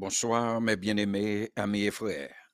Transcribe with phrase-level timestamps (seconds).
[0.00, 2.52] Bonsoir, mes bien-aimés amis et frères.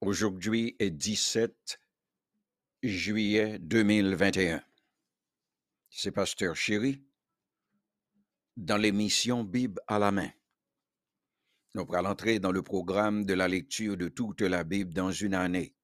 [0.00, 1.80] Aujourd'hui est 17
[2.84, 4.62] juillet 2021.
[5.90, 7.02] C'est Pasteur Chéri
[8.56, 10.30] dans l'émission Bible à la main.
[11.74, 15.34] Nous allons entrer dans le programme de la lecture de toute la Bible dans une
[15.34, 15.74] année.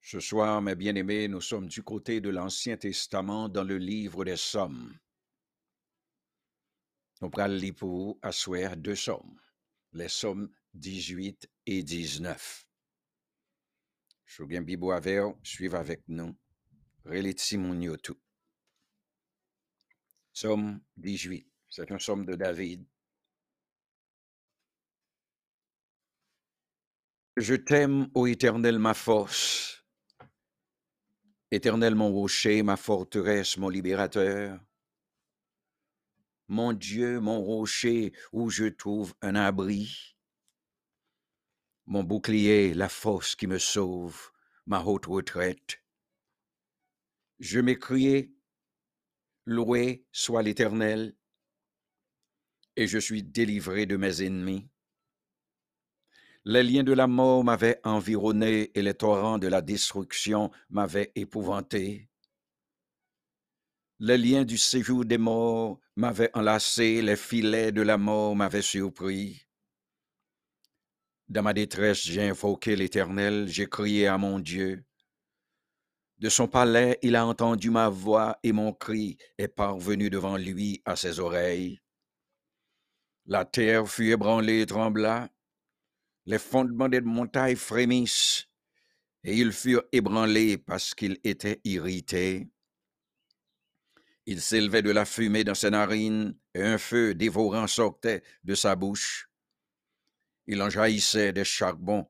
[0.00, 4.36] Ce soir, mes bien-aimés, nous sommes du côté de l'Ancien Testament dans le livre des
[4.36, 4.96] Sommes.
[7.20, 9.40] Nous allons lire vous à deux sommes,
[9.92, 12.68] les sommes 18 et 19.
[14.24, 16.36] Je bien Bibo avec suivre avec nous.
[17.04, 18.12] Relite Simon Yotu.
[20.32, 22.86] Somme 18, c'est un somme de David.
[27.36, 29.84] Je t'aime, ô Éternel, ma force.
[31.50, 34.60] Éternel, mon rocher, ma forteresse, mon libérateur
[36.48, 40.16] mon Dieu, mon rocher où je trouve un abri,
[41.86, 44.30] mon bouclier, la force qui me sauve,
[44.66, 45.82] ma haute retraite.
[47.38, 48.32] Je m'écriai,
[49.44, 51.14] loué soit l'Éternel,
[52.76, 54.68] et je suis délivré de mes ennemis.
[56.44, 62.08] Les liens de la mort m'avaient environné et les torrents de la destruction m'avaient épouvanté.
[63.98, 69.42] Les liens du séjour des morts m'avaient enlacé, les filets de la mort m'avaient surpris.
[71.28, 74.84] Dans ma détresse, j'ai invoqué l'Éternel, j'ai crié à mon Dieu.
[76.18, 80.80] De son palais, il a entendu ma voix et mon cri est parvenu devant lui
[80.84, 81.80] à ses oreilles.
[83.26, 85.28] La terre fut ébranlée et trembla,
[86.26, 88.46] les fondements des montagnes frémissent,
[89.24, 92.48] et ils furent ébranlés parce qu'ils étaient irrités.
[94.30, 98.76] Il s'élevait de la fumée dans ses narines, et un feu dévorant sortait de sa
[98.76, 99.30] bouche.
[100.46, 102.06] Il en jaillissait des charbons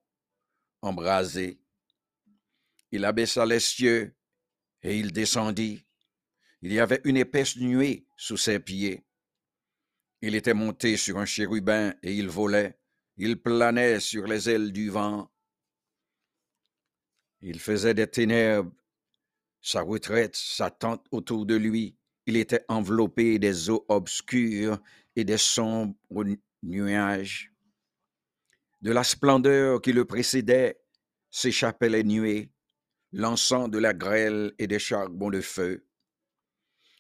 [0.83, 1.61] embrasés.
[2.91, 4.17] Il abaissa les cieux,
[4.83, 5.87] et il descendit.
[6.61, 9.07] Il y avait une épaisse nuée sous ses pieds.
[10.21, 12.81] Il était monté sur un chérubin, et il volait.
[13.17, 15.31] Il planait sur les ailes du vent.
[17.43, 18.73] Il faisait des ténèbres
[19.61, 21.98] sa retraite, sa tente autour de lui.
[22.29, 24.79] Il était enveloppé des eaux obscures
[25.17, 26.27] et des sombres
[26.63, 27.55] nuages.
[28.83, 30.79] De la splendeur qui le précédait
[31.31, 32.53] s'échappaient les nuées,
[33.13, 35.87] l'encens de la grêle et des charbons de feu.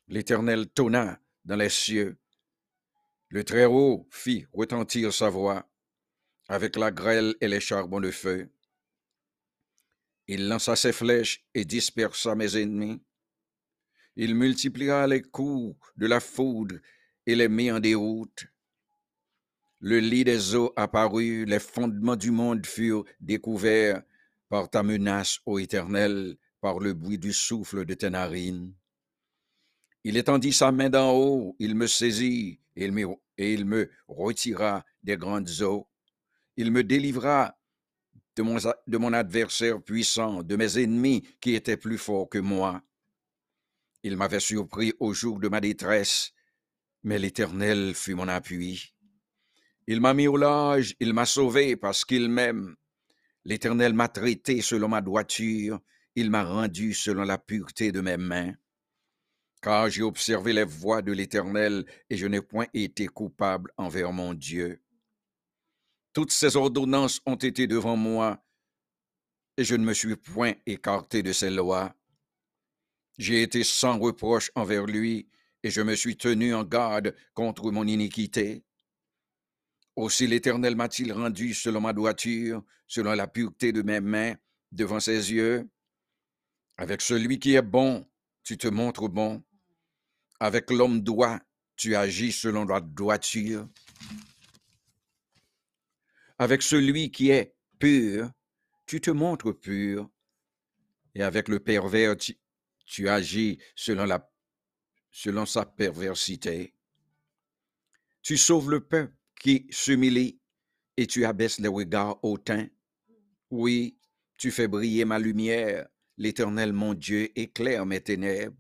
[0.06, 2.17] L'Éternel tonna dans les cieux.
[3.28, 5.71] Le Très-Haut fit retentir sa voix
[6.49, 8.50] avec la grêle et les charbons de feu.
[10.27, 13.03] Il lança ses flèches et dispersa mes ennemis.
[14.21, 16.75] Il multiplia les coups de la foudre
[17.25, 18.49] et les mit en déroute.
[19.79, 24.03] Le lit des eaux apparut, les fondements du monde furent découverts
[24.49, 28.75] par ta menace, ô Éternel, par le bruit du souffle de tes narines.
[30.03, 35.62] Il étendit sa main d'en haut, il me saisit et il me, retira des grandes
[35.62, 35.87] eaux.
[36.56, 37.56] Il me délivra
[38.37, 42.83] de mon adversaire puissant, de mes ennemis qui étaient plus forts que moi.
[44.03, 46.32] Il m'avait surpris au jour de ma détresse,
[47.03, 48.94] mais l'Éternel fut mon appui.
[49.86, 52.76] Il m'a mis au large, il m'a sauvé parce qu'il m'aime.
[53.44, 55.81] L'Éternel m'a traité selon ma droiture,
[56.14, 58.53] il m'a rendu selon la pureté de mes mains.
[59.62, 64.34] Car j'ai observé les voies de l'Éternel et je n'ai point été coupable envers mon
[64.34, 64.81] Dieu.
[66.12, 68.44] Toutes ses ordonnances ont été devant moi
[69.56, 71.94] et je ne me suis point écarté de ses lois.
[73.19, 75.29] J'ai été sans reproche envers lui,
[75.65, 78.65] et je me suis tenu en garde contre mon iniquité.
[79.97, 84.34] Aussi l'Éternel m'a-t-il rendu selon ma droiture, selon la pureté de mes mains,
[84.71, 85.69] devant ses yeux.
[86.77, 88.06] Avec celui qui est bon,
[88.45, 89.43] tu te montres bon.
[90.39, 91.41] Avec l'homme droit,
[91.75, 93.69] tu agis selon la droiture.
[96.38, 98.31] Avec celui qui est pur,
[98.87, 100.09] tu te montres pur.
[101.17, 102.37] Et avec le pervers, tu
[103.08, 104.31] agis selon, la,
[105.11, 106.75] selon sa perversité.
[108.23, 110.40] Tu sauves le peuple qui s'humilie
[110.96, 112.67] et tu abaisses les regards hautains.
[113.50, 113.99] Oui,
[114.38, 115.88] tu fais briller ma lumière.
[116.17, 118.56] L'Éternel, mon Dieu, éclaire mes ténèbres.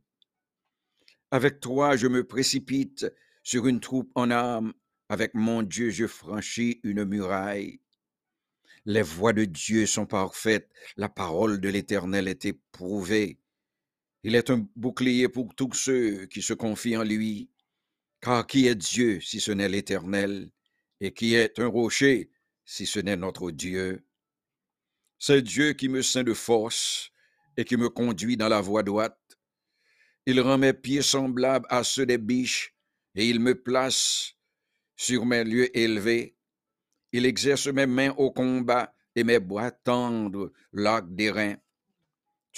[1.30, 3.06] Avec toi, je me précipite
[3.42, 4.72] sur une troupe en armes.
[5.08, 7.80] Avec mon Dieu, je franchis une muraille.
[8.84, 10.70] Les voies de Dieu sont parfaites.
[10.96, 13.38] La parole de l'Éternel est éprouvée.
[14.24, 17.50] Il est un bouclier pour tous ceux qui se confient en lui.
[18.20, 20.50] Car qui est Dieu si ce n'est l'Éternel,
[21.00, 22.30] et qui est un rocher
[22.64, 24.04] si ce n'est notre Dieu?
[25.20, 27.10] C'est Dieu qui me ceint de force
[27.56, 29.18] et qui me conduit dans la voie droite.
[30.26, 32.74] Il rend mes pieds semblables à ceux des biches,
[33.14, 34.34] et il me place
[34.96, 36.36] sur mes lieux élevés.
[37.12, 41.56] Il exerce mes mains au combat et mes bras tendres l'arc des reins.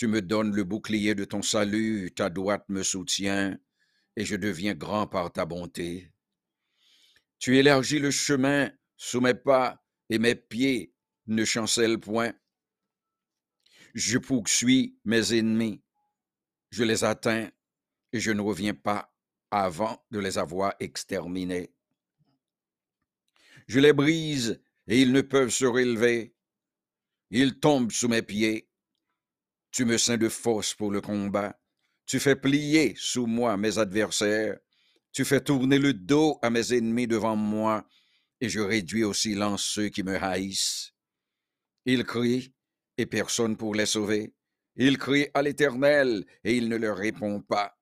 [0.00, 3.58] Tu me donnes le bouclier de ton salut, ta droite me soutient,
[4.16, 6.10] et je deviens grand par ta bonté.
[7.38, 10.94] Tu élargis le chemin sous mes pas, et mes pieds
[11.26, 12.32] ne chancellent point.
[13.92, 15.82] Je poursuis mes ennemis,
[16.70, 17.50] je les atteins,
[18.14, 19.14] et je ne reviens pas
[19.50, 21.74] avant de les avoir exterminés.
[23.66, 26.34] Je les brise, et ils ne peuvent se relever.
[27.28, 28.69] Ils tombent sous mes pieds.
[29.70, 31.58] Tu me ceins de force pour le combat.
[32.06, 34.58] Tu fais plier sous moi mes adversaires.
[35.12, 37.86] Tu fais tourner le dos à mes ennemis devant moi,
[38.40, 40.92] et je réduis au silence ceux qui me haïssent.
[41.84, 42.52] Ils crient,
[42.96, 44.34] et personne pour les sauver.
[44.76, 47.76] Ils crient à l'Éternel, et il ne leur répond pas.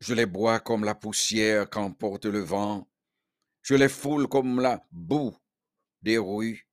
[0.00, 2.88] Je les bois comme la poussière qu'emporte le vent.
[3.62, 5.36] Je les foule comme la boue
[6.02, 6.69] des rues.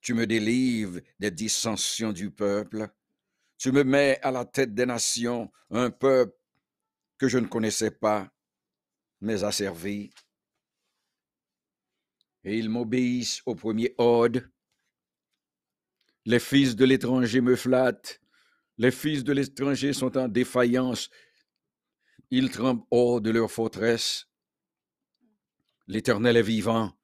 [0.00, 2.88] Tu me délivres des dissensions du peuple.
[3.58, 6.36] Tu me mets à la tête des nations, un peuple
[7.18, 8.32] que je ne connaissais pas,
[9.20, 10.10] mais asservi.
[12.44, 14.40] Et ils m'obéissent au premier ordre.
[16.24, 18.20] Les fils de l'étranger me flattent.
[18.78, 21.10] Les fils de l'étranger sont en défaillance.
[22.30, 24.26] Ils tremblent hors de leur forteresse.
[25.86, 26.96] L'Éternel est vivant,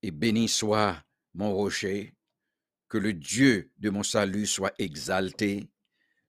[0.00, 1.04] et béni soit
[1.34, 2.14] mon rocher.
[2.88, 5.70] Que le Dieu de mon salut soit exalté.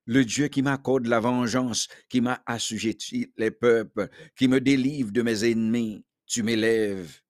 [0.05, 5.21] Le Dieu qui m'accorde la vengeance, qui m'a assujetti les peuples, qui me délivre de
[5.21, 6.05] mes ennemis.
[6.25, 7.21] Tu m'élèves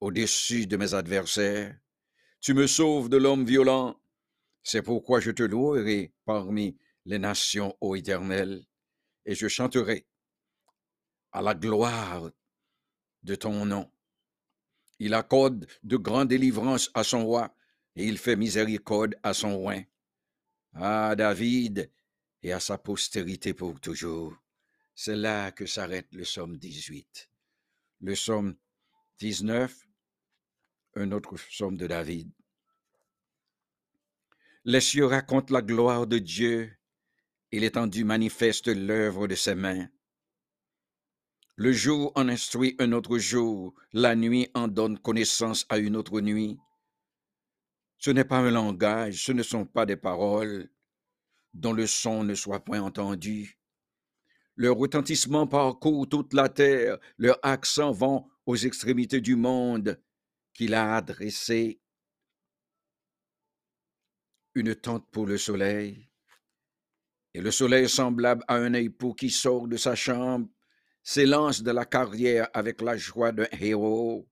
[0.00, 1.76] au-dessus de mes adversaires.
[2.40, 4.00] Tu me sauves de l'homme violent.
[4.62, 6.76] C'est pourquoi je te louerai parmi
[7.06, 8.64] les nations, ô Éternel,
[9.24, 10.06] et je chanterai
[11.32, 12.30] à la gloire
[13.22, 13.90] de ton nom.
[15.00, 17.56] Il accorde de grandes délivrances à son roi,
[17.96, 19.76] et il fait miséricorde à son roi,
[20.74, 21.90] à David
[22.42, 24.36] et à sa postérité pour toujours.
[24.94, 27.30] C'est là que s'arrête le psaume 18.
[28.02, 28.56] Le psaume
[29.18, 29.88] 19,
[30.96, 32.30] un autre psaume de David.
[34.64, 36.76] Les cieux racontent la gloire de Dieu
[37.52, 39.88] et l'étendue manifeste l'œuvre de ses mains.
[41.60, 46.22] Le jour en instruit un autre jour, la nuit en donne connaissance à une autre
[46.22, 46.58] nuit.
[47.98, 50.70] Ce n'est pas un langage, ce ne sont pas des paroles
[51.52, 53.58] dont le son ne soit point entendu.
[54.56, 60.02] Leur retentissement parcourt toute la terre, leur accent vont aux extrémités du monde
[60.54, 61.78] qu'il a adressé.
[64.54, 66.08] Une tente pour le soleil,
[67.34, 70.48] et le soleil semblable à un époux qui sort de sa chambre
[71.02, 74.28] s'élance de la carrière avec la joie d'un héros.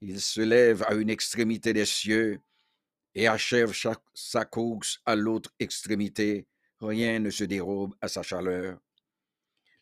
[0.00, 2.40] Il se lève à une extrémité des cieux
[3.14, 3.72] et achève
[4.14, 6.46] sa course à l'autre extrémité.
[6.80, 8.78] Rien ne se dérobe à sa chaleur.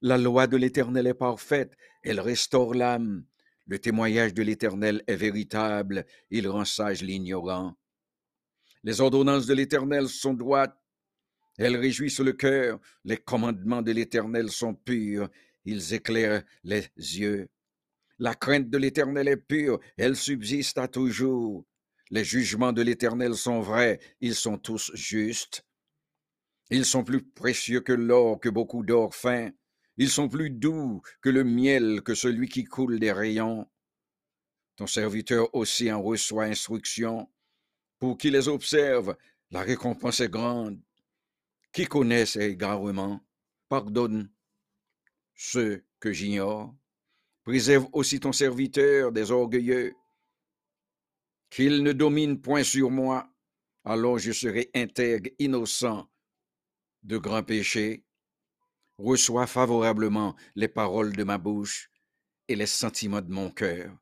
[0.02, 3.24] La loi de l'Éternel est parfaite, elle restaure l'âme.
[3.66, 7.76] Le témoignage de l'Éternel est véritable, il rend sage l'ignorant.
[8.84, 10.78] Les ordonnances de l'Éternel sont droites,
[11.58, 12.78] elles réjouissent le cœur.
[13.04, 15.28] Les commandements de l'Éternel sont purs,
[15.66, 17.48] ils éclairent les yeux.
[18.18, 21.66] La crainte de l'Éternel est pure, elle subsiste à toujours.
[22.10, 25.64] Les jugements de l'Éternel sont vrais, ils sont tous justes.
[26.70, 29.50] Ils sont plus précieux que l'or, que beaucoup d'or fin.
[29.98, 33.66] Ils sont plus doux que le miel, que celui qui coule des rayons.
[34.76, 37.30] Ton serviteur aussi en reçoit instruction.
[37.98, 39.16] Pour qui les observe,
[39.50, 40.80] la récompense est grande.
[41.72, 43.20] Qui connaît ces égarements,
[43.68, 44.30] pardonne
[45.36, 46.74] ceux que j'ignore.
[47.44, 49.94] Préserve aussi ton serviteur des orgueilleux,
[51.50, 53.32] qu'il ne domine point sur moi,
[53.84, 56.10] alors je serai intègre, innocent
[57.04, 58.04] de grands péchés.
[58.98, 61.90] Reçois favorablement les paroles de ma bouche
[62.48, 63.96] et les sentiments de mon cœur.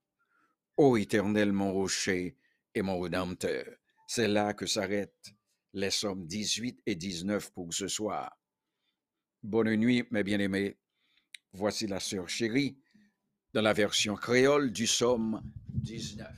[0.76, 2.36] Ô Éternel, mon rocher
[2.74, 3.66] et mon rédempteur.
[4.06, 5.34] C'est là que s'arrêtent
[5.72, 8.38] les sommes 18 et 19 pour ce soir.
[9.42, 10.78] Bonne nuit, mes bien-aimés.
[11.54, 12.76] Voici la sœur chérie
[13.52, 16.28] dans la version créole du psaume 19.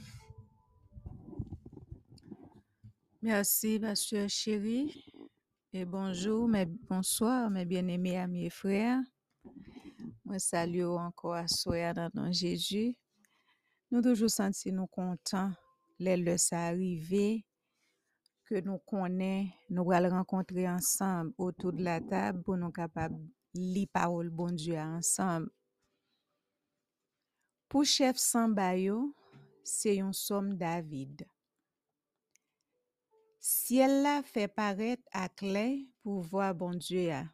[3.23, 5.04] Merci, ma sœur chérie.
[5.73, 9.00] Et bonjour, mais bonsoir, mes bien-aimés amis et frères.
[10.26, 12.90] Mwen salye ou anko assoya nan nan Jeju.
[13.92, 15.52] Nou toujou santi nou kontan
[16.02, 17.44] lè lè sa arrive
[18.50, 23.14] ke nou konen nou pral renkontre ansamb otou de la tab pou nou kapab
[23.58, 25.48] li parol bon Diyo ansam.
[27.66, 29.10] Pou chef samba yo,
[29.66, 31.25] se yon som David.
[33.42, 35.66] Siel la fe paret ak le
[36.02, 37.25] pou vwa bon Diyo ya.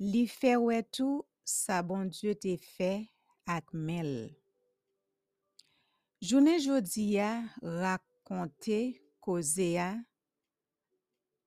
[0.00, 2.92] Li fe wetou sa bon Diyo te fe
[3.50, 4.30] ak mel.
[6.20, 7.30] Jounen jodi ya
[7.60, 8.80] rakonte
[9.24, 9.90] koze ya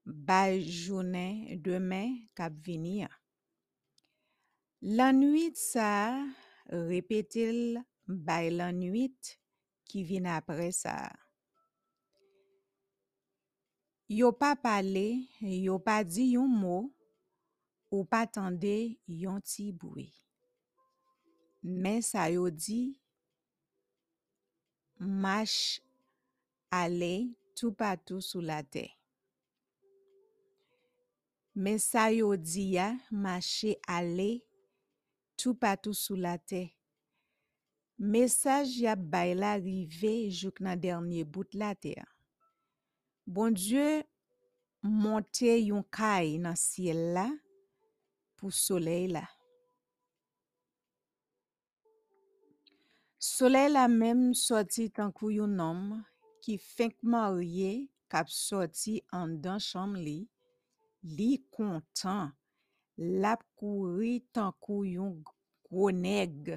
[0.03, 3.11] bay jounen demen kap vini ya.
[4.83, 6.11] Lan nuit sa
[6.67, 9.15] repetil bay lan nuit
[9.87, 11.07] ki vin apre sa.
[14.11, 16.91] Yo pa pale, yo pa di yon mou,
[17.95, 20.11] ou pa tende yon ti bouye.
[21.63, 22.99] Men sa yo di,
[24.99, 25.79] mash
[26.67, 28.89] ale tou patou sou la te.
[31.55, 34.43] Men sa yo di ya, mashe ale
[35.39, 36.65] tou patou sou la te.
[37.97, 41.93] Mesaj yap bay la rive jouk nan dernye bout la te.
[43.25, 44.03] Bon Diyo
[44.83, 47.29] monte yon kay nan siel la
[48.35, 49.23] pou soley la.
[53.23, 55.85] Soley la menm soti tankou yon nom
[56.43, 57.71] ki fenkman rye
[58.11, 60.19] kap soti an dan chanm li,
[61.15, 62.33] li kontan
[62.97, 65.15] lap kouri tankou yon
[65.65, 66.53] gwo neg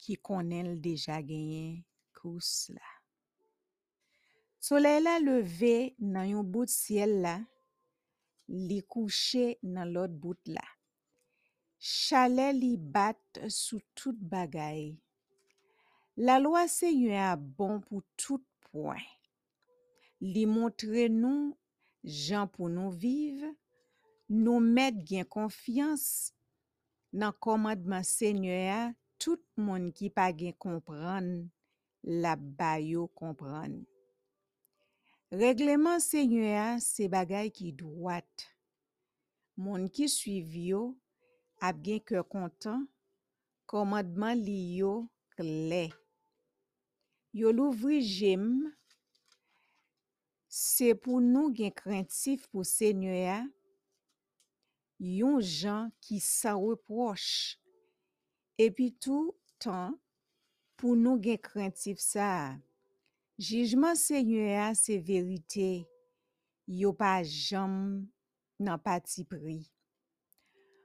[0.00, 1.80] ki konen l deja genyen
[2.16, 2.90] kous la.
[4.64, 7.36] Soley la leve nan yon bout siel la,
[8.48, 10.64] li kouche nan lot bout la.
[11.84, 13.20] Chale li bat
[13.52, 14.94] sou tout bagay.
[16.16, 19.02] La lwa se yon a bon pou tout poin.
[20.24, 21.52] Li montre nou
[22.00, 23.52] jan pou nou vive,
[24.30, 26.32] nou met gen konfians
[27.14, 28.82] nan komadman senye a,
[29.20, 31.28] tout moun ki pa gen kompran,
[32.04, 33.82] la bayo kompran.
[35.34, 38.46] Regleman senye a, se bagay ki dwat.
[39.58, 40.82] Moun ki suiv yo,
[41.62, 42.84] ap gen ke kontan,
[43.70, 45.04] komadman li yo
[45.38, 45.88] kle.
[47.34, 48.48] Yo louvri jem,
[50.50, 53.40] se pou nou gen krentif pou senye a,
[55.00, 57.58] yon jan ki sa reproche.
[58.60, 59.32] Epi tou
[59.62, 59.96] tan,
[60.78, 62.58] pou nou gen krentif sa.
[63.40, 65.84] Jijman se nye a se verite,
[66.70, 68.04] yo pa jam
[68.62, 69.64] nan pati pri.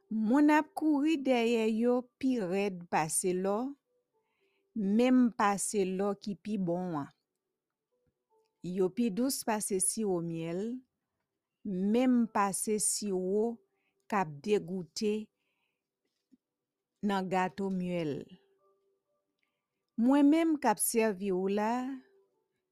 [0.09, 3.75] Moun ap kouri deye yo pi red pase lo,
[4.73, 7.11] mem pase lo ki pi bon an.
[8.65, 10.79] Yo pi dous pase si o miel,
[11.63, 13.53] mem pase si o
[14.09, 15.13] kap degoute
[17.07, 18.13] nan gato myel.
[19.99, 21.73] Mwen menm kap servi ou la,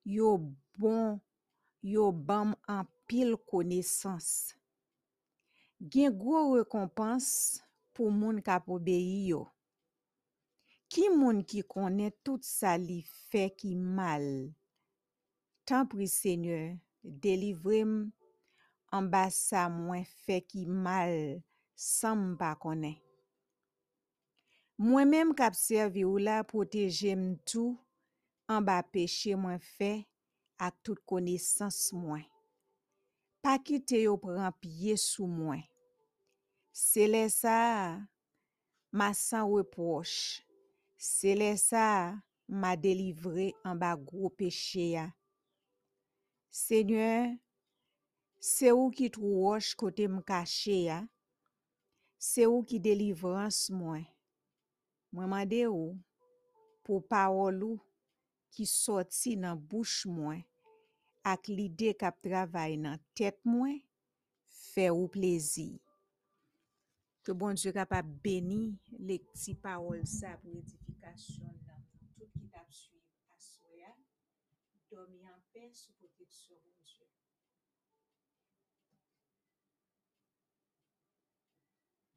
[0.08, 0.38] yo
[0.80, 1.18] bon,
[1.84, 4.56] yo bam an pil konesans.
[5.78, 7.28] Gen gwo rekompans
[7.94, 9.44] pou moun kap obeyi yo.
[10.88, 14.24] Ki moun ki konen tout sa li fe ki mal,
[15.68, 16.62] tan pri senye,
[17.04, 18.08] delivrem
[18.98, 21.14] an ba sa mwen fe ki mal
[21.78, 22.98] san mpa konen.
[24.82, 27.14] Mwen menm kap servi ou la proteje
[27.50, 27.76] tou
[28.50, 29.92] an ba peche mwen fe
[30.62, 32.26] ak tout konesans mwen.
[33.42, 35.64] Pa kite yo pran piye sou mwen.
[36.74, 37.98] Se le sa,
[38.94, 40.44] ma san reproche.
[40.98, 42.18] Se le sa,
[42.50, 45.08] ma delivre an ba gro peche ya.
[46.54, 47.38] Senyor,
[48.48, 51.02] Se ou ki trou wosh kote m kache ya,
[52.16, 54.06] se ou ki delivrans mwen.
[55.12, 55.90] Mwen mande ou
[56.88, 57.80] pou parol ou
[58.56, 60.46] ki soti nan bouch mwen
[61.28, 63.82] ak lide kap travay nan tet mwen,
[64.72, 65.74] fe ou plezi.
[67.28, 68.78] Ke bon Diyo kap ap beni
[69.10, 71.84] lek ti parol sa pou edifikasyon nan
[72.16, 73.92] tout ki tap suiv aswe ya,
[74.88, 77.17] domi an pe sou pote sou bon Diyo.